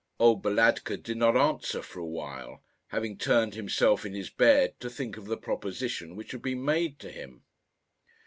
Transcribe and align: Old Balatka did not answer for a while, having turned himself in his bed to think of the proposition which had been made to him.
Old 0.19 0.41
Balatka 0.41 0.97
did 0.97 1.17
not 1.17 1.37
answer 1.37 1.83
for 1.83 1.99
a 1.99 2.05
while, 2.07 2.63
having 2.87 3.19
turned 3.19 3.53
himself 3.53 4.03
in 4.03 4.15
his 4.15 4.31
bed 4.31 4.79
to 4.79 4.89
think 4.89 5.15
of 5.15 5.25
the 5.27 5.37
proposition 5.37 6.15
which 6.15 6.31
had 6.31 6.41
been 6.41 6.65
made 6.65 6.97
to 7.01 7.11
him. 7.11 7.43